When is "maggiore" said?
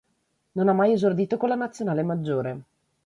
2.01-2.61